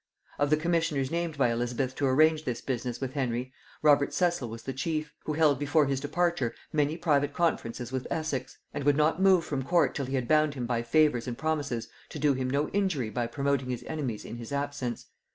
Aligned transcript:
Of 0.39 0.49
the 0.49 0.57
commissioners 0.57 1.11
named 1.11 1.37
by 1.37 1.51
Elizabeth 1.51 1.93
to 1.97 2.07
arrange 2.07 2.43
this 2.43 2.59
business 2.59 2.99
with 2.99 3.13
Henry, 3.13 3.53
Robert 3.83 4.15
Cecil 4.15 4.49
was 4.49 4.63
the 4.63 4.73
chief; 4.73 5.13
who 5.25 5.33
held 5.33 5.59
before 5.59 5.85
his 5.85 5.99
departure 5.99 6.55
many 6.73 6.97
private 6.97 7.33
conferences 7.33 7.91
with 7.91 8.07
Essex, 8.09 8.57
and 8.73 8.83
would 8.83 8.97
not 8.97 9.21
move 9.21 9.45
from 9.45 9.61
court 9.61 9.93
till 9.93 10.07
he 10.07 10.15
had 10.15 10.27
bound 10.27 10.55
him 10.55 10.65
by 10.65 10.81
favors 10.81 11.27
and 11.27 11.37
promises 11.37 11.87
to 12.09 12.17
do 12.17 12.33
him 12.33 12.49
no 12.49 12.69
injury 12.69 13.11
by 13.11 13.27
promoting 13.27 13.69
his 13.69 13.83
enemies 13.85 14.25
in 14.25 14.37
his 14.37 14.51
absence. 14.51 15.05